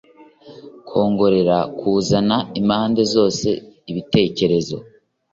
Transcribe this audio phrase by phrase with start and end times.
[0.87, 3.47] kugoreka kuzana impande zose
[3.91, 4.77] ibitekerezo